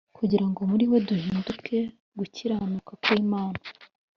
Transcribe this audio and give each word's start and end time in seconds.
kugira 0.17 0.45
ngo 0.49 0.59
muri 0.71 0.85
we 0.91 0.97
duhinduke 1.07 1.77
gukiranuka 2.19 2.91
kw'Imana 3.01 3.61